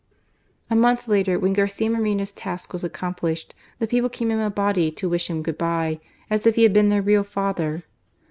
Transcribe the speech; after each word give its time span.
^ 0.01 0.03
A 0.67 0.75
month 0.75 1.07
later, 1.07 1.37
when 1.37 1.53
Garcia 1.53 1.87
Moreno's 1.87 2.31
task 2.31 2.73
was 2.73 2.83
accomplished, 2.83 3.53
the 3.77 3.85
people 3.85 4.09
came 4.09 4.31
in 4.31 4.39
a 4.39 4.49
body 4.49 4.89
to 4.89 5.07
wish 5.07 5.29
him" 5.29 5.43
good 5.43 5.59
bye," 5.59 5.99
as 6.27 6.47
if 6.47 6.55
he 6.55 6.63
had 6.63 6.73
been 6.73 6.89
their 6.89 7.03
real 7.03 7.23
father. 7.23 7.83